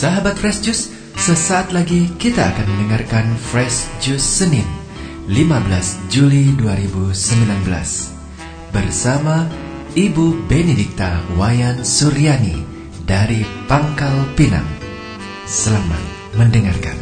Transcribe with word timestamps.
Sahabat 0.00 0.40
Fresh 0.40 0.64
Juice, 0.64 0.88
sesaat 1.20 1.76
lagi 1.76 2.08
kita 2.16 2.40
akan 2.40 2.64
mendengarkan 2.72 3.36
Fresh 3.36 3.84
Juice 4.00 4.24
Senin 4.24 4.64
15 5.28 6.08
Juli 6.08 6.56
2019 6.56 7.12
bersama 8.72 9.44
Ibu 9.92 10.48
Benedikta 10.48 11.20
Wayan 11.36 11.84
Suryani 11.84 12.64
dari 13.04 13.44
Pangkal 13.68 14.24
Pinang. 14.40 14.64
Selamat 15.44 16.00
mendengarkan. 16.32 16.96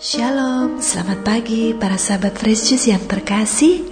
Shalom, 0.00 0.39
selamat 0.80 1.28
pagi 1.28 1.76
para 1.76 2.00
sahabat 2.00 2.40
Fresh 2.40 2.72
Juice 2.72 2.88
yang 2.88 3.04
terkasih. 3.04 3.84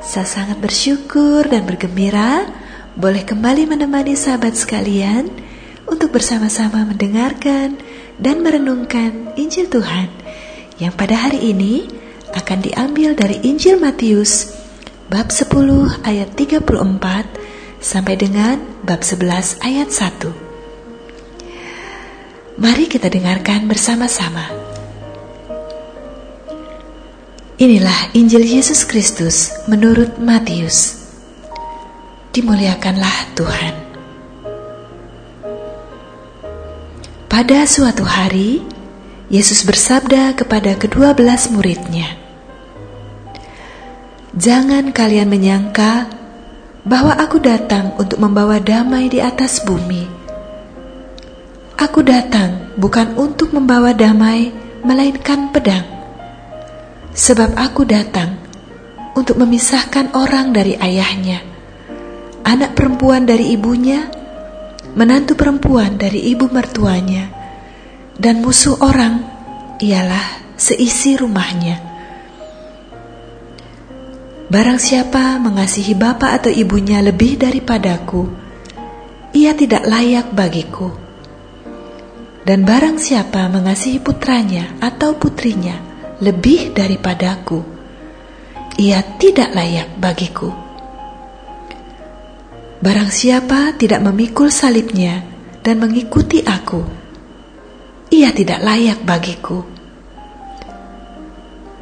Saya 0.00 0.24
sangat 0.24 0.64
bersyukur 0.64 1.44
dan 1.44 1.68
bergembira 1.68 2.48
boleh 2.96 3.20
kembali 3.20 3.68
menemani 3.68 4.16
sahabat 4.16 4.56
sekalian 4.56 5.28
untuk 5.84 6.16
bersama-sama 6.16 6.88
mendengarkan 6.88 7.76
dan 8.16 8.40
merenungkan 8.40 9.36
Injil 9.36 9.68
Tuhan 9.68 10.08
yang 10.80 10.96
pada 10.96 11.28
hari 11.28 11.52
ini 11.52 11.84
akan 12.32 12.64
diambil 12.64 13.12
dari 13.12 13.36
Injil 13.44 13.76
Matius 13.76 14.56
bab 15.12 15.28
10 15.28 15.52
ayat 16.00 16.32
34 16.32 16.64
sampai 17.84 18.16
dengan 18.16 18.56
bab 18.88 19.04
11 19.04 19.60
ayat 19.60 19.92
1. 19.92 22.56
Mari 22.56 22.88
kita 22.88 23.12
dengarkan 23.12 23.68
bersama-sama. 23.68 24.57
Inilah 27.58 28.14
Injil 28.14 28.46
Yesus 28.46 28.86
Kristus 28.86 29.50
menurut 29.66 30.14
Matius. 30.22 30.94
Dimuliakanlah 32.30 33.34
Tuhan. 33.34 33.74
Pada 37.26 37.66
suatu 37.66 38.06
hari, 38.06 38.62
Yesus 39.26 39.66
bersabda 39.66 40.38
kepada 40.38 40.78
kedua 40.78 41.18
belas 41.18 41.50
muridnya, 41.50 42.06
"Jangan 44.38 44.94
kalian 44.94 45.26
menyangka 45.26 46.06
bahwa 46.86 47.18
Aku 47.18 47.42
datang 47.42 47.90
untuk 47.98 48.22
membawa 48.22 48.62
damai 48.62 49.10
di 49.10 49.18
atas 49.18 49.66
bumi. 49.66 50.06
Aku 51.74 52.06
datang 52.06 52.70
bukan 52.78 53.18
untuk 53.18 53.50
membawa 53.50 53.90
damai, 53.90 54.54
melainkan 54.86 55.50
pedang." 55.50 55.97
Sebab 57.18 57.58
aku 57.58 57.82
datang 57.82 58.38
untuk 59.18 59.42
memisahkan 59.42 60.14
orang 60.14 60.54
dari 60.54 60.78
ayahnya, 60.78 61.42
anak 62.46 62.78
perempuan 62.78 63.26
dari 63.26 63.58
ibunya, 63.58 64.06
menantu 64.94 65.34
perempuan 65.34 65.98
dari 65.98 66.30
ibu 66.30 66.46
mertuanya, 66.46 67.26
dan 68.14 68.38
musuh 68.38 68.78
orang 68.78 69.26
ialah 69.82 70.54
seisi 70.54 71.18
rumahnya. 71.18 71.82
Barang 74.46 74.78
siapa 74.78 75.42
mengasihi 75.42 75.98
bapak 75.98 76.46
atau 76.46 76.52
ibunya 76.54 77.02
lebih 77.02 77.34
daripadaku, 77.34 78.30
ia 79.34 79.58
tidak 79.58 79.82
layak 79.90 80.30
bagiku. 80.30 80.94
Dan 82.46 82.62
barang 82.62 83.02
siapa 83.02 83.50
mengasihi 83.50 83.98
putranya 83.98 84.78
atau 84.78 85.18
putrinya 85.18 85.87
lebih 86.18 86.74
daripadaku. 86.74 87.62
Ia 88.78 89.02
tidak 89.18 89.54
layak 89.54 89.98
bagiku. 89.98 90.50
Barang 92.78 93.10
siapa 93.10 93.74
tidak 93.74 94.06
memikul 94.06 94.54
salibnya 94.54 95.26
dan 95.66 95.82
mengikuti 95.82 96.46
aku, 96.46 96.86
ia 98.14 98.30
tidak 98.30 98.62
layak 98.62 99.02
bagiku. 99.02 99.66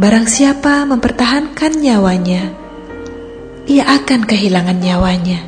Barang 0.01 0.25
siapa 0.25 0.89
mempertahankan 0.89 1.73
nyawanya, 1.77 2.49
ia 3.69 3.85
akan 3.93 4.25
kehilangan 4.25 4.81
nyawanya. 4.81 5.41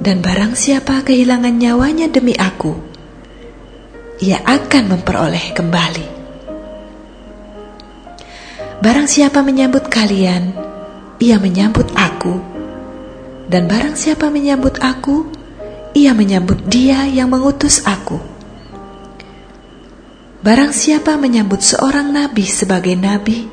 Dan 0.00 0.24
barang 0.24 0.56
siapa 0.56 1.04
kehilangan 1.04 1.60
nyawanya 1.60 2.08
demi 2.08 2.32
aku, 2.32 2.72
ia 4.24 4.40
akan 4.40 4.96
memperoleh 4.96 5.52
kembali. 5.52 6.19
Barang 8.80 9.04
siapa 9.04 9.44
menyambut 9.44 9.92
kalian, 9.92 10.56
ia 11.20 11.36
menyambut 11.36 11.92
aku. 11.92 12.40
Dan 13.44 13.68
barang 13.68 13.92
siapa 13.92 14.32
menyambut 14.32 14.80
aku, 14.80 15.28
ia 15.92 16.16
menyambut 16.16 16.64
dia 16.64 17.04
yang 17.04 17.28
mengutus 17.28 17.84
aku. 17.84 18.16
Barang 20.40 20.72
siapa 20.72 21.20
menyambut 21.20 21.60
seorang 21.60 22.08
nabi 22.08 22.48
sebagai 22.48 22.96
nabi, 22.96 23.44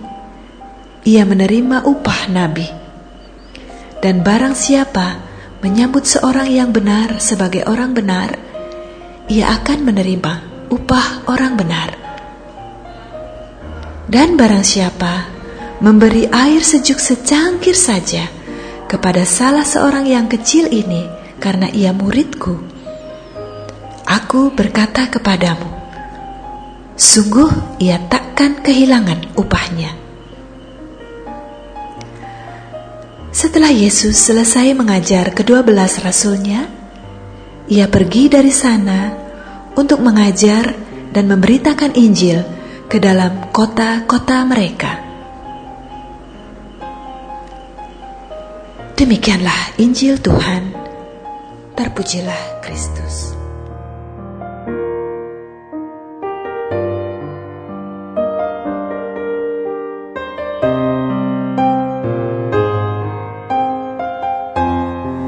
ia 1.03 1.27
menerima 1.27 1.83
upah 1.83 2.31
nabi. 2.31 2.71
Dan 3.99 4.23
barang 4.23 4.55
siapa 4.55 5.19
menyambut 5.59 6.07
seorang 6.07 6.47
yang 6.47 6.71
benar 6.71 7.19
sebagai 7.19 7.67
orang 7.67 7.91
benar, 7.91 8.39
ia 9.27 9.51
akan 9.59 9.91
menerima 9.91 10.33
upah 10.71 11.27
orang 11.27 11.59
benar. 11.59 12.06
Dan 14.07 14.39
barang 14.39 14.63
siapa 14.63 15.27
memberi 15.83 16.31
air 16.31 16.63
sejuk 16.63 16.95
secangkir 16.95 17.75
saja 17.75 18.23
kepada 18.87 19.27
salah 19.27 19.67
seorang 19.67 20.07
yang 20.07 20.31
kecil 20.31 20.71
ini 20.71 21.11
karena 21.43 21.67
ia 21.75 21.91
muridku, 21.91 22.55
aku 24.07 24.55
berkata 24.55 25.11
kepadamu, 25.11 25.67
sungguh 26.95 27.83
ia 27.83 27.99
takkan 28.07 28.63
kehilangan 28.63 29.35
upahnya. 29.35 29.91
Setelah 33.35 33.69
Yesus 33.69 34.17
selesai 34.17 34.71
mengajar 34.71 35.35
kedua 35.35 35.61
belas 35.67 35.99
rasulnya, 35.99 36.65
ia 37.67 37.91
pergi 37.91 38.31
dari 38.31 38.55
sana 38.55 39.13
untuk 39.75 39.99
mengajar 39.99 40.73
dan 41.11 41.27
memberitakan 41.27 41.91
Injil 41.93 42.56
ke 42.87 43.03
dalam 43.03 43.51
kota-kota 43.51 44.47
mereka. 44.47 45.03
Demikianlah 48.95 49.75
Injil 49.77 50.23
Tuhan. 50.23 50.71
Terpujilah 51.75 52.63
Kristus. 52.63 53.35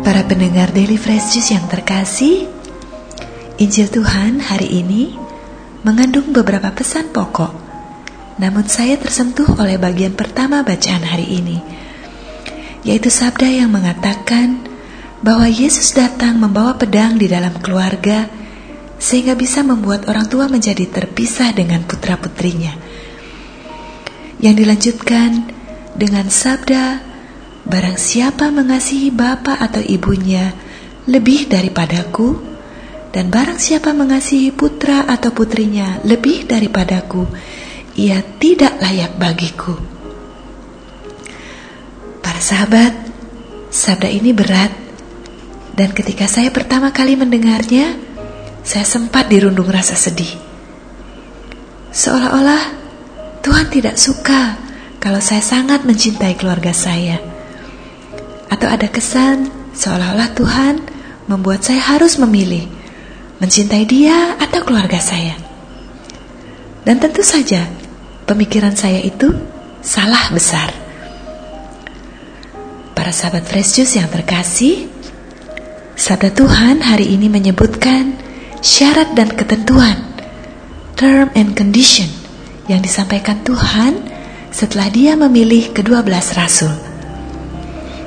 Para 0.02 0.26
pendengar 0.26 0.74
Daily 0.74 0.98
Fresh 0.98 1.38
Juice 1.38 1.54
yang 1.54 1.68
terkasih, 1.70 2.50
Injil 3.62 3.92
Tuhan 3.92 4.42
hari 4.42 4.82
ini 4.82 5.29
mengandung 5.84 6.36
beberapa 6.36 6.72
pesan 6.76 7.12
pokok. 7.16 7.54
Namun 8.40 8.68
saya 8.72 8.96
tersentuh 8.96 9.60
oleh 9.60 9.76
bagian 9.76 10.16
pertama 10.16 10.64
bacaan 10.64 11.04
hari 11.04 11.28
ini, 11.44 11.60
yaitu 12.88 13.12
sabda 13.12 13.48
yang 13.48 13.72
mengatakan 13.72 14.64
bahwa 15.20 15.48
Yesus 15.52 15.92
datang 15.92 16.40
membawa 16.40 16.80
pedang 16.80 17.20
di 17.20 17.28
dalam 17.28 17.52
keluarga 17.60 18.32
sehingga 19.00 19.36
bisa 19.36 19.64
membuat 19.64 20.08
orang 20.08 20.28
tua 20.28 20.48
menjadi 20.48 20.88
terpisah 20.88 21.52
dengan 21.52 21.84
putra-putrinya. 21.84 22.76
Yang 24.40 24.56
dilanjutkan 24.64 25.32
dengan 26.00 26.32
sabda, 26.32 27.04
barang 27.68 28.00
siapa 28.00 28.48
mengasihi 28.52 29.12
bapak 29.12 29.60
atau 29.60 29.84
ibunya 29.84 30.56
lebih 31.12 31.52
daripadaku, 31.52 32.49
dan 33.10 33.34
barang 33.34 33.58
siapa 33.58 33.90
mengasihi 33.90 34.54
putra 34.54 35.10
atau 35.10 35.34
putrinya 35.34 35.98
lebih 36.06 36.46
daripadaku, 36.46 37.26
ia 37.98 38.22
tidak 38.38 38.78
layak 38.78 39.18
bagiku. 39.18 39.74
Para 42.22 42.38
sahabat, 42.38 42.94
sabda 43.74 44.10
ini 44.14 44.30
berat, 44.30 44.70
dan 45.74 45.90
ketika 45.98 46.30
saya 46.30 46.54
pertama 46.54 46.94
kali 46.94 47.18
mendengarnya, 47.18 47.98
saya 48.62 48.86
sempat 48.86 49.26
dirundung 49.26 49.68
rasa 49.68 49.98
sedih. 49.98 50.30
Seolah-olah 51.90 52.78
Tuhan 53.42 53.68
tidak 53.74 53.98
suka 53.98 54.62
kalau 55.02 55.18
saya 55.18 55.42
sangat 55.42 55.82
mencintai 55.82 56.38
keluarga 56.38 56.70
saya, 56.78 57.18
atau 58.54 58.70
ada 58.70 58.86
kesan 58.86 59.50
seolah-olah 59.74 60.30
Tuhan 60.38 60.76
membuat 61.26 61.66
saya 61.66 61.82
harus 61.82 62.22
memilih 62.22 62.79
mencintai 63.40 63.88
dia 63.88 64.36
atau 64.36 64.62
keluarga 64.68 65.00
saya. 65.00 65.36
Dan 66.84 67.00
tentu 67.00 67.24
saja, 67.24 67.68
pemikiran 68.28 68.76
saya 68.76 69.00
itu 69.00 69.32
salah 69.80 70.32
besar. 70.32 70.72
Para 72.96 73.16
sahabat 73.16 73.48
Fresh 73.48 73.80
Juice 73.80 73.96
yang 73.96 74.12
terkasih, 74.12 74.92
sabda 75.96 76.36
Tuhan 76.36 76.84
hari 76.84 77.16
ini 77.16 77.32
menyebutkan 77.32 78.20
syarat 78.60 79.16
dan 79.16 79.32
ketentuan, 79.32 80.04
term 81.00 81.32
and 81.36 81.56
condition 81.56 82.12
yang 82.68 82.84
disampaikan 82.84 83.40
Tuhan 83.48 84.04
setelah 84.52 84.92
dia 84.92 85.16
memilih 85.16 85.72
kedua 85.72 86.04
belas 86.04 86.36
rasul. 86.36 86.72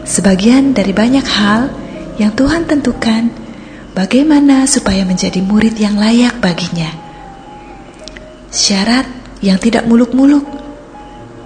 Sebagian 0.05 0.76
dari 0.76 0.93
banyak 0.93 1.25
hal 1.25 1.73
yang 2.20 2.37
Tuhan 2.37 2.69
tentukan 2.69 3.41
bagaimana 3.92 4.64
supaya 4.64 5.04
menjadi 5.04 5.40
murid 5.44 5.76
yang 5.76 5.96
layak 5.96 6.40
baginya. 6.40 6.88
Syarat 8.52 9.08
yang 9.40 9.56
tidak 9.56 9.88
muluk-muluk, 9.88 10.44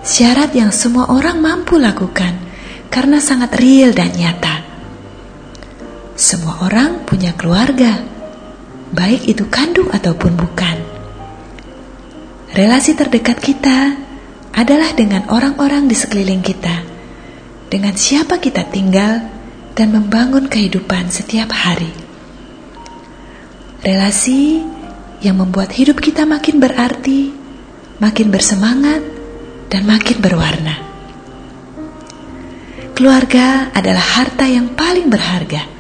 syarat 0.03 0.55
yang 0.55 0.71
semua 0.75 1.11
orang 1.11 1.39
mampu 1.39 1.79
lakukan 1.79 2.35
karena 2.91 3.19
sangat 3.23 3.55
real 3.59 3.91
dan 3.95 4.15
nyata. 4.15 4.63
Semua 6.17 6.65
orang 6.65 7.05
punya 7.05 7.37
keluarga, 7.37 8.01
baik 8.95 9.29
itu 9.29 9.45
kandung 9.53 9.93
ataupun 9.93 10.33
bukan. 10.33 10.77
Relasi 12.57 12.97
terdekat 12.97 13.37
kita 13.37 14.01
adalah 14.57 14.97
dengan 14.97 15.29
orang-orang 15.29 15.85
di 15.85 15.93
sekeliling 15.93 16.41
kita, 16.41 16.81
dengan 17.69 17.93
siapa 17.93 18.41
kita 18.41 18.65
tinggal, 18.73 19.29
dan 19.77 19.93
membangun 19.93 20.49
kehidupan 20.49 21.13
setiap 21.13 21.53
hari. 21.53 22.06
Relasi 23.87 24.67
yang 25.23 25.39
membuat 25.39 25.71
hidup 25.71 26.03
kita 26.03 26.27
makin 26.27 26.59
berarti, 26.59 27.31
makin 28.03 28.35
bersemangat, 28.35 28.99
dan 29.71 29.87
makin 29.87 30.19
berwarna. 30.19 30.75
Keluarga 32.99 33.71
adalah 33.71 34.03
harta 34.03 34.51
yang 34.51 34.75
paling 34.75 35.07
berharga, 35.07 35.71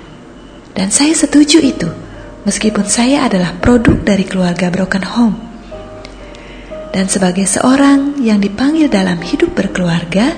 dan 0.79 0.95
saya 0.95 1.19
setuju 1.19 1.59
itu, 1.59 1.91
meskipun 2.47 2.87
saya 2.87 3.27
adalah 3.27 3.59
produk 3.59 3.99
dari 3.99 4.23
keluarga 4.23 4.71
broken 4.71 5.03
home. 5.03 5.37
Dan 6.95 7.11
sebagai 7.11 7.51
seorang 7.51 8.23
yang 8.23 8.39
dipanggil 8.39 8.87
dalam 8.87 9.19
hidup 9.19 9.51
berkeluarga, 9.51 10.31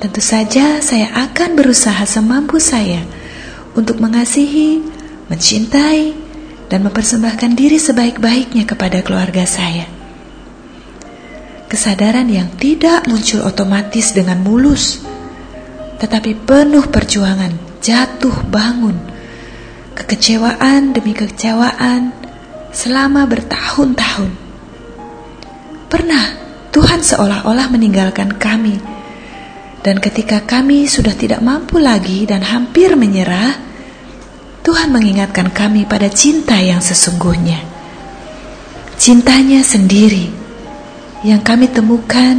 tentu 0.00 0.24
saja 0.24 0.80
saya 0.80 1.12
akan 1.28 1.60
berusaha 1.60 2.08
semampu 2.08 2.56
saya 2.56 3.04
untuk 3.76 4.00
mengasihi, 4.00 4.80
mencintai, 5.28 6.29
dan 6.70 6.86
mempersembahkan 6.86 7.58
diri 7.58 7.76
sebaik-baiknya 7.76 8.64
kepada 8.64 9.02
keluarga 9.02 9.42
saya. 9.42 9.90
Kesadaran 11.66 12.30
yang 12.30 12.54
tidak 12.56 13.10
muncul 13.10 13.42
otomatis 13.42 14.14
dengan 14.14 14.38
mulus 14.42 15.10
tetapi 16.00 16.32
penuh 16.48 16.88
perjuangan, 16.88 17.52
jatuh 17.84 18.48
bangun, 18.48 18.96
kekecewaan 19.92 20.96
demi 20.96 21.12
kekecewaan 21.12 22.16
selama 22.72 23.28
bertahun-tahun. 23.28 24.32
Pernah 25.92 26.24
Tuhan 26.72 27.04
seolah-olah 27.04 27.68
meninggalkan 27.68 28.32
kami, 28.32 28.80
dan 29.84 30.00
ketika 30.00 30.40
kami 30.40 30.88
sudah 30.88 31.12
tidak 31.12 31.44
mampu 31.44 31.76
lagi 31.76 32.24
dan 32.24 32.40
hampir 32.40 32.96
menyerah, 32.96 33.69
Tuhan 34.60 34.92
mengingatkan 34.92 35.48
kami 35.48 35.88
pada 35.88 36.12
cinta 36.12 36.60
yang 36.60 36.84
sesungguhnya. 36.84 37.64
Cintanya 39.00 39.64
sendiri 39.64 40.28
yang 41.24 41.40
kami 41.40 41.72
temukan 41.72 42.36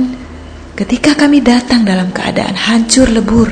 ketika 0.77 1.17
kami 1.17 1.41
datang 1.41 1.81
dalam 1.81 2.13
keadaan 2.13 2.53
hancur 2.53 3.09
lebur 3.09 3.49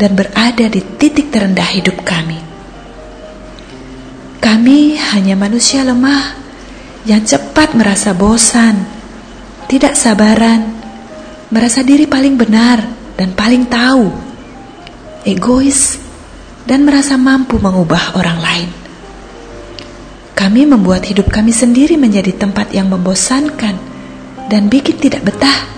dan 0.00 0.16
berada 0.16 0.64
di 0.72 0.80
titik 0.96 1.28
terendah 1.28 1.68
hidup 1.68 2.00
kami. 2.00 2.40
Kami 4.40 4.96
hanya 4.96 5.36
manusia 5.36 5.84
lemah 5.84 6.40
yang 7.04 7.20
cepat 7.20 7.76
merasa 7.76 8.16
bosan, 8.16 8.80
tidak 9.68 9.92
sabaran, 9.92 10.72
merasa 11.52 11.84
diri 11.84 12.08
paling 12.08 12.40
benar 12.40 12.80
dan 13.20 13.36
paling 13.36 13.68
tahu, 13.68 14.08
egois, 15.28 15.99
dan 16.64 16.84
merasa 16.84 17.16
mampu 17.20 17.56
mengubah 17.56 18.16
orang 18.16 18.38
lain. 18.40 18.70
Kami 20.36 20.64
membuat 20.64 21.04
hidup 21.04 21.28
kami 21.28 21.52
sendiri 21.52 22.00
menjadi 22.00 22.32
tempat 22.32 22.72
yang 22.72 22.88
membosankan 22.88 23.76
dan 24.48 24.72
bikin 24.72 24.96
tidak 24.96 25.20
betah 25.28 25.68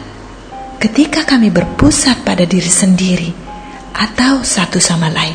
ketika 0.79 1.27
kami 1.27 1.51
berpusat 1.51 2.23
pada 2.23 2.47
diri 2.47 2.71
sendiri 2.71 3.31
atau 3.91 4.47
satu 4.47 4.79
sama 4.79 5.11
lain. 5.11 5.35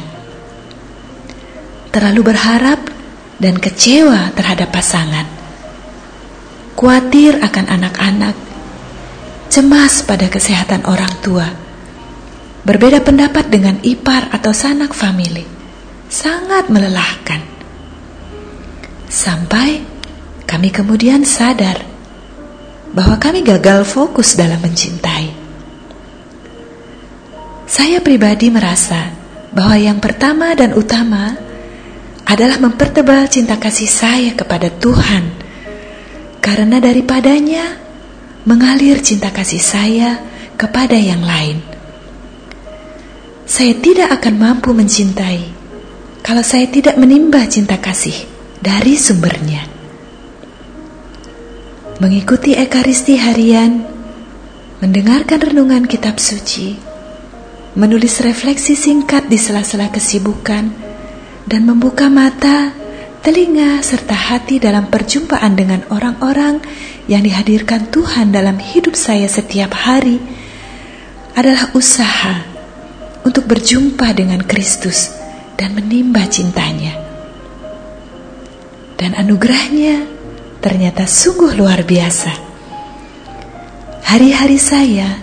Terlalu 1.91 2.21
berharap 2.23 2.79
dan 3.38 3.59
kecewa 3.59 4.31
terhadap 4.33 4.71
pasangan. 4.71 5.27
Kuatir 6.77 7.41
akan 7.41 7.65
anak-anak, 7.67 8.35
cemas 9.49 10.05
pada 10.05 10.29
kesehatan 10.29 10.85
orang 10.85 11.09
tua, 11.25 11.66
berbeda 12.67 12.99
pendapat 12.99 13.47
dengan 13.47 13.79
ipar 13.79 14.27
atau 14.27 14.51
sanak 14.51 14.91
famili, 14.91 15.47
sangat 16.11 16.67
melelahkan. 16.67 17.39
Sampai 19.07 19.87
kami 20.43 20.75
kemudian 20.75 21.23
sadar 21.23 21.79
bahwa 22.91 23.15
kami 23.23 23.39
gagal 23.47 23.87
fokus 23.87 24.35
dalam 24.35 24.59
mencintai. 24.59 25.31
Saya 27.63 28.03
pribadi 28.03 28.51
merasa 28.51 29.15
bahwa 29.55 29.79
yang 29.79 30.03
pertama 30.03 30.51
dan 30.51 30.75
utama 30.75 31.39
adalah 32.27 32.59
mempertebal 32.59 33.31
cinta 33.31 33.55
kasih 33.55 33.87
saya 33.87 34.31
kepada 34.35 34.67
Tuhan, 34.67 35.23
karena 36.43 36.83
daripadanya 36.83 37.79
mengalir 38.43 38.99
cinta 38.99 39.31
kasih 39.31 39.63
saya 39.63 40.19
kepada 40.59 40.99
yang 40.99 41.23
lain. 41.23 41.76
Saya 43.47 43.79
tidak 43.79 44.11
akan 44.11 44.35
mampu 44.35 44.75
mencintai 44.75 45.55
kalau 46.19 46.44
saya 46.44 46.67
tidak 46.67 46.99
menimba 46.99 47.47
cinta 47.47 47.79
kasih 47.79 48.27
dari 48.59 48.99
sumbernya. 48.99 49.63
Mengikuti 52.04 52.59
Ekaristi 52.59 53.16
harian, 53.16 53.87
mendengarkan 54.83 55.39
renungan 55.39 55.87
kitab 55.87 56.19
suci, 56.19 56.75
menulis 57.80 58.19
refleksi 58.19 58.75
singkat 58.75 59.31
di 59.31 59.39
sela-sela 59.39 59.95
kesibukan, 59.95 60.68
dan 61.47 61.61
membuka 61.63 62.11
mata, 62.11 62.75
telinga, 63.23 63.80
serta 63.80 64.27
hati 64.27 64.59
dalam 64.59 64.92
perjumpaan 64.92 65.56
dengan 65.56 65.87
orang-orang 65.87 66.59
yang 67.07 67.23
dihadirkan 67.23 67.87
Tuhan 67.95 68.35
dalam 68.35 68.59
hidup 68.59 68.99
saya 68.99 69.31
setiap 69.31 69.71
hari 69.71 70.19
adalah 71.31 71.71
usaha 71.71 72.56
untuk 73.27 73.43
berjumpa 73.43 74.15
dengan 74.15 74.39
Kristus 74.39 75.11
dan 75.59 75.75
menimba 75.75 76.23
cintanya. 76.31 76.95
Dan 78.95 79.19
anugerahnya 79.19 80.07
ternyata 80.63 81.03
sungguh 81.03 81.51
luar 81.59 81.83
biasa. 81.83 82.31
Hari-hari 84.07 84.55
saya 84.55 85.19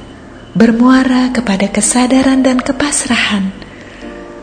bermuara 0.53 1.33
kepada 1.33 1.73
kesadaran 1.73 2.45
dan 2.45 2.61
kepasrahan, 2.61 3.49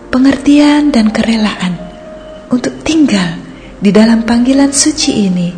pengertian 0.10 0.90
dan 0.90 1.14
kerelaan 1.14 1.78
untuk 2.50 2.82
tinggal 2.82 3.38
di 3.78 3.94
dalam 3.94 4.26
panggilan 4.26 4.74
suci 4.74 5.30
ini 5.30 5.54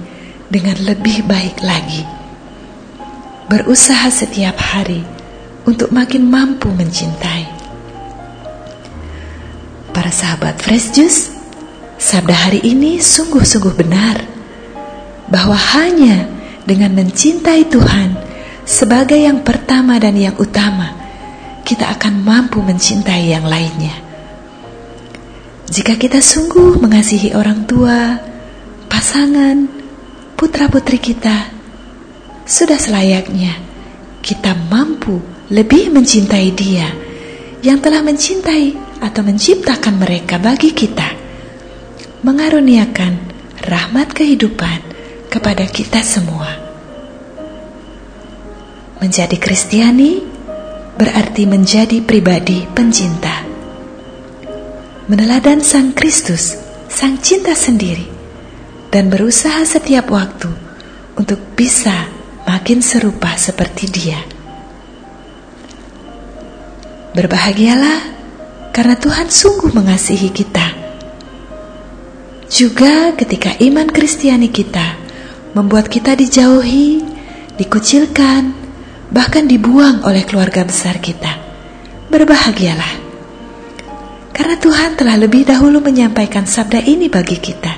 dengan 0.51 0.75
lebih 0.83 1.23
baik 1.23 1.63
lagi. 1.63 2.03
Berusaha 3.47 4.11
setiap 4.11 4.59
hari 4.59 5.01
untuk 5.63 5.95
makin 5.95 6.27
mampu 6.27 6.67
mencintai. 6.67 7.52
Sahabat 10.13 10.61
Fresh 10.61 10.93
Juice, 10.93 11.33
sabda 11.97 12.37
hari 12.37 12.61
ini 12.61 13.01
sungguh-sungguh 13.01 13.73
benar 13.73 14.21
bahwa 15.25 15.57
hanya 15.57 16.29
dengan 16.69 16.93
mencintai 16.93 17.65
Tuhan 17.65 18.13
sebagai 18.61 19.17
yang 19.17 19.41
pertama 19.41 19.97
dan 19.97 20.13
yang 20.13 20.37
utama, 20.37 20.93
kita 21.65 21.89
akan 21.97 22.21
mampu 22.21 22.61
mencintai 22.61 23.33
yang 23.33 23.41
lainnya. 23.49 23.97
Jika 25.73 25.97
kita 25.97 26.21
sungguh 26.21 26.77
mengasihi 26.77 27.33
orang 27.33 27.65
tua, 27.65 28.21
pasangan, 28.85 29.65
putra-putri 30.37 31.01
kita, 31.01 31.49
sudah 32.45 32.77
selayaknya 32.77 33.57
kita 34.21 34.53
mampu 34.69 35.17
lebih 35.49 35.89
mencintai 35.89 36.53
Dia 36.53 36.85
yang 37.65 37.81
telah 37.81 38.05
mencintai 38.05 38.82
atau 39.03 39.19
menciptakan 39.19 39.99
mereka 39.99 40.39
bagi 40.39 40.71
kita, 40.71 41.11
mengaruniakan 42.23 43.19
rahmat 43.59 44.15
kehidupan 44.15 44.79
kepada 45.27 45.67
kita 45.67 45.99
semua. 45.99 46.47
Menjadi 49.03 49.35
Kristiani 49.35 50.23
berarti 50.95 51.43
menjadi 51.43 51.99
pribadi 51.99 52.63
pencinta. 52.71 53.43
Meneladan 55.11 55.59
Sang 55.59 55.91
Kristus, 55.91 56.55
Sang 56.87 57.19
Cinta 57.19 57.51
sendiri, 57.51 58.07
dan 58.87 59.11
berusaha 59.11 59.67
setiap 59.67 60.07
waktu 60.15 60.47
untuk 61.19 61.43
bisa 61.59 62.07
makin 62.47 62.79
serupa 62.79 63.35
seperti 63.35 63.91
Dia. 63.91 64.21
Berbahagialah 67.11 68.12
karena 68.73 68.97
Tuhan 68.97 69.29
sungguh 69.29 69.69
mengasihi 69.69 70.33
kita. 70.33 70.67
Juga 72.49 73.13
ketika 73.13 73.53
iman 73.61 73.85
Kristiani 73.85 74.49
kita 74.49 74.97
membuat 75.53 75.89
kita 75.89 76.17
dijauhi, 76.17 77.05
dikucilkan, 77.61 78.49
bahkan 79.13 79.45
dibuang 79.45 80.01
oleh 80.01 80.25
keluarga 80.25 80.65
besar 80.65 80.97
kita. 80.97 81.37
Berbahagialah, 82.09 82.93
karena 84.33 84.57
Tuhan 84.57 84.97
telah 84.97 85.17
lebih 85.17 85.45
dahulu 85.49 85.81
menyampaikan 85.81 86.45
sabda 86.45 86.81
ini 86.81 87.09
bagi 87.09 87.37
kita, 87.37 87.73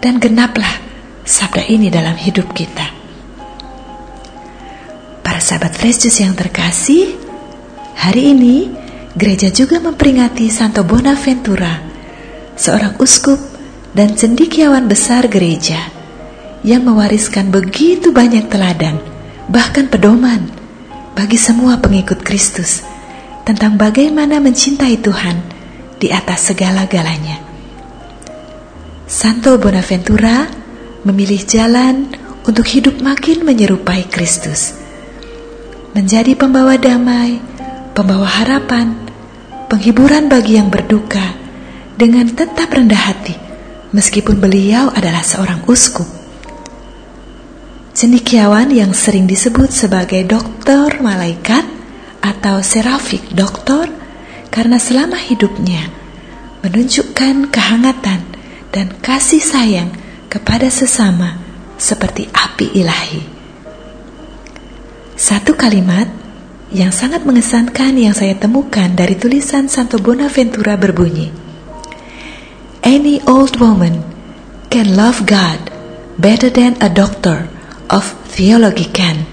dan 0.00 0.16
genaplah 0.20 0.80
sabda 1.24 1.64
ini 1.68 1.88
dalam 1.88 2.16
hidup 2.16 2.52
kita. 2.52 2.88
Para 5.24 5.40
sahabat 5.40 5.72
Fresh 5.72 6.04
Juice 6.04 6.20
yang 6.20 6.36
terkasih, 6.36 7.16
hari 7.96 8.36
ini 8.36 8.81
gereja 9.12 9.52
juga 9.52 9.80
memperingati 9.80 10.48
Santo 10.48 10.84
Bonaventura, 10.84 11.80
seorang 12.56 12.96
uskup 12.96 13.38
dan 13.92 14.16
cendikiawan 14.16 14.88
besar 14.88 15.28
gereja 15.28 15.78
yang 16.64 16.86
mewariskan 16.86 17.52
begitu 17.52 18.14
banyak 18.14 18.48
teladan, 18.48 18.96
bahkan 19.50 19.90
pedoman 19.90 20.48
bagi 21.12 21.36
semua 21.36 21.76
pengikut 21.76 22.24
Kristus 22.24 22.80
tentang 23.44 23.76
bagaimana 23.76 24.38
mencintai 24.38 24.96
Tuhan 25.02 25.36
di 25.98 26.08
atas 26.08 26.54
segala-galanya. 26.54 27.42
Santo 29.04 29.60
Bonaventura 29.60 30.48
memilih 31.04 31.42
jalan 31.44 32.08
untuk 32.48 32.64
hidup 32.64 33.02
makin 33.04 33.44
menyerupai 33.44 34.08
Kristus, 34.08 34.72
menjadi 35.92 36.32
pembawa 36.38 36.80
damai, 36.80 37.42
pembawa 37.92 38.24
harapan, 38.24 39.01
penghiburan 39.72 40.28
bagi 40.28 40.60
yang 40.60 40.68
berduka, 40.68 41.32
dengan 41.96 42.28
tetap 42.28 42.68
rendah 42.68 43.08
hati, 43.08 43.32
meskipun 43.96 44.36
beliau 44.36 44.92
adalah 44.92 45.24
seorang 45.24 45.64
uskup. 45.64 46.04
Cendikiawan 47.96 48.68
yang 48.68 48.92
sering 48.92 49.24
disebut 49.24 49.72
sebagai 49.72 50.28
dokter 50.28 51.00
malaikat 51.00 51.64
atau 52.20 52.60
serafik 52.60 53.32
doktor 53.32 53.88
karena 54.52 54.76
selama 54.76 55.16
hidupnya 55.16 55.88
menunjukkan 56.60 57.48
kehangatan 57.48 58.28
dan 58.76 58.92
kasih 59.00 59.40
sayang 59.40 59.88
kepada 60.28 60.68
sesama 60.68 61.40
seperti 61.80 62.28
api 62.28 62.76
ilahi. 62.76 63.22
Satu 65.16 65.56
kalimat 65.56 66.21
yang 66.72 66.88
sangat 66.88 67.28
mengesankan 67.28 67.92
yang 68.00 68.16
saya 68.16 68.32
temukan 68.32 68.88
dari 68.96 69.12
tulisan 69.20 69.68
Santo 69.68 70.00
Bonaventura 70.00 70.80
berbunyi, 70.80 71.28
Any 72.82 73.20
old 73.28 73.60
woman 73.60 74.02
can 74.72 74.96
love 74.96 75.28
God 75.28 75.70
better 76.16 76.48
than 76.48 76.80
a 76.80 76.88
doctor 76.88 77.46
of 77.92 78.16
Theology 78.32 78.88
Can 78.90 79.28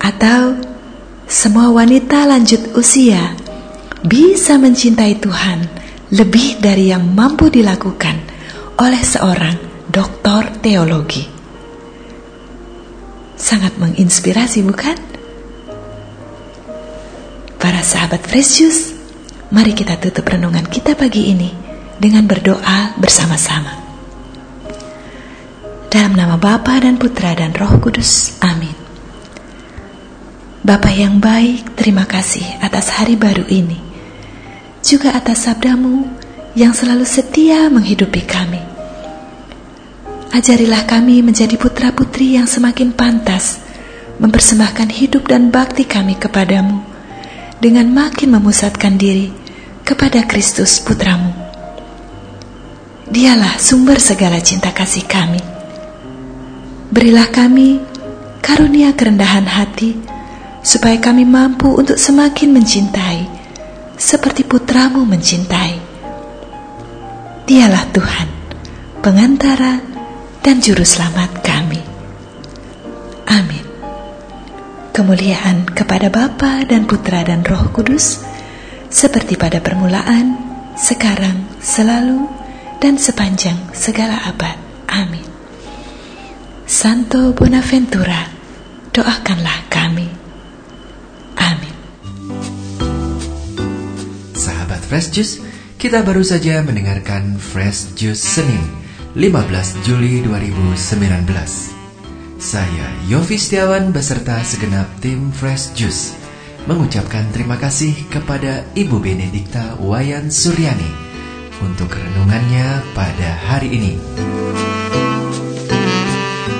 atau 0.00 0.60
semua 1.24 1.72
wanita 1.72 2.28
lanjut 2.28 2.76
usia 2.76 3.34
bisa 4.04 4.60
mencintai 4.60 5.18
Tuhan 5.18 5.58
lebih 6.12 6.60
dari 6.60 6.92
yang 6.92 7.02
mampu 7.02 7.48
dilakukan 7.48 8.16
oleh 8.76 9.02
seorang 9.02 9.56
doktor 9.88 10.48
teologi. 10.60 11.24
Sangat 13.40 13.76
menginspirasi 13.80 14.60
bukan? 14.62 15.19
Para 17.70 17.86
sahabat 17.86 18.26
Fresh 18.26 18.66
mari 19.54 19.70
kita 19.70 19.94
tutup 19.94 20.26
renungan 20.26 20.66
kita 20.66 20.98
pagi 20.98 21.30
ini 21.30 21.54
dengan 22.02 22.26
berdoa 22.26 22.98
bersama-sama. 22.98 23.78
Dalam 25.86 26.18
nama 26.18 26.34
Bapa 26.34 26.82
dan 26.82 26.98
Putra 26.98 27.30
dan 27.30 27.54
Roh 27.54 27.78
Kudus. 27.78 28.42
Amin. 28.42 28.74
Bapa 30.66 30.90
yang 30.90 31.22
baik, 31.22 31.78
terima 31.78 32.10
kasih 32.10 32.42
atas 32.58 32.90
hari 32.90 33.14
baru 33.14 33.46
ini. 33.46 33.78
Juga 34.82 35.14
atas 35.14 35.46
sabdamu 35.46 36.10
yang 36.58 36.74
selalu 36.74 37.06
setia 37.06 37.70
menghidupi 37.70 38.26
kami. 38.26 38.58
Ajarilah 40.34 40.90
kami 40.90 41.22
menjadi 41.22 41.54
putra-putri 41.54 42.34
yang 42.34 42.50
semakin 42.50 42.90
pantas 42.90 43.62
mempersembahkan 44.18 44.90
hidup 44.90 45.30
dan 45.30 45.54
bakti 45.54 45.86
kami 45.86 46.18
kepadamu 46.18 46.89
dengan 47.60 47.86
makin 47.92 48.34
memusatkan 48.34 48.96
diri 48.96 49.30
kepada 49.86 50.26
Kristus 50.26 50.80
Putramu. 50.82 51.30
Dialah 53.06 53.60
sumber 53.60 54.02
segala 54.02 54.42
cinta 54.42 54.74
kasih 54.74 55.04
kami 55.06 55.60
Berilah 56.90 57.30
kami 57.30 57.78
karunia 58.42 58.90
kerendahan 58.98 59.46
hati, 59.46 59.94
supaya 60.58 60.98
kami 60.98 61.22
mampu 61.22 61.70
untuk 61.70 61.94
semakin 61.94 62.50
mencintai, 62.50 63.30
seperti 63.94 64.42
putramu 64.42 65.06
mencintai. 65.06 65.78
Dialah 67.46 67.86
Tuhan, 67.94 68.28
pengantara 69.06 69.78
dan 70.42 70.58
juru 70.58 70.82
selamat 70.82 71.29
Kemuliaan 75.00 75.64
kepada 75.64 76.12
Bapa 76.12 76.60
dan 76.68 76.84
Putra 76.84 77.24
dan 77.24 77.40
Roh 77.40 77.72
Kudus, 77.72 78.20
seperti 78.92 79.32
pada 79.32 79.56
permulaan, 79.56 80.36
sekarang, 80.76 81.56
selalu, 81.56 82.28
dan 82.84 83.00
sepanjang 83.00 83.56
segala 83.72 84.20
abad. 84.28 84.60
Amin. 84.92 85.24
Santo 86.68 87.32
Bonaventura, 87.32 88.28
doakanlah 88.92 89.72
kami. 89.72 90.04
Amin. 91.48 91.74
Sahabat 94.36 94.84
Fresh 94.84 95.16
Juice, 95.16 95.40
kita 95.80 96.04
baru 96.04 96.20
saja 96.20 96.60
mendengarkan 96.60 97.40
Fresh 97.40 97.96
Juice 97.96 98.20
Senin, 98.20 98.68
15 99.16 99.80
Juli 99.80 100.20
2019. 100.28 101.79
Saya 102.40 102.88
Yofi 103.04 103.36
Setiawan 103.36 103.92
beserta 103.92 104.40
segenap 104.40 104.88
tim 105.04 105.28
Fresh 105.28 105.76
Juice 105.76 106.16
mengucapkan 106.64 107.28
terima 107.36 107.60
kasih 107.60 107.92
kepada 108.08 108.64
Ibu 108.72 108.96
Benedikta 108.96 109.76
Wayan 109.76 110.32
Suryani 110.32 110.88
untuk 111.60 111.92
renungannya 111.92 112.80
pada 112.96 113.30
hari 113.44 113.76
ini. 113.76 113.92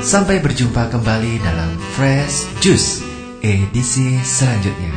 Sampai 0.05 0.45
berjumpa 0.45 0.93
kembali 0.93 1.41
dalam 1.41 1.73
Fresh 1.97 2.61
Juice 2.61 3.01
edisi 3.41 4.21
selanjutnya. 4.21 4.93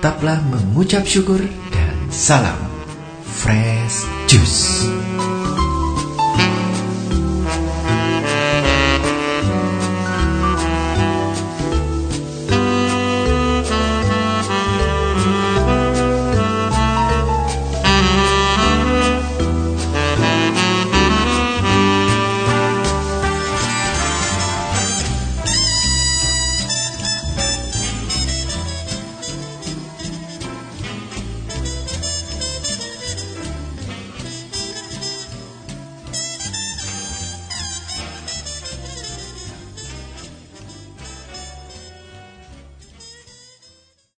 Tetaplah 0.00 0.40
mengucap 0.48 1.04
syukur 1.04 1.44
dan 1.68 1.96
salam 2.08 2.56
Fresh 3.28 4.08
Juice. 4.24 4.88